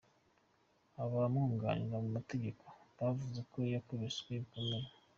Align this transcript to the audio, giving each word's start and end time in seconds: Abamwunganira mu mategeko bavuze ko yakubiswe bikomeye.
Abamwunganira 1.03 1.97
mu 2.03 2.09
mategeko 2.17 2.63
bavuze 2.99 3.39
ko 3.51 3.57
yakubiswe 3.73 4.31
bikomeye. 4.41 4.89